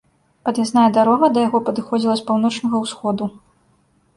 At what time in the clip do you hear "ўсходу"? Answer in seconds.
2.85-3.25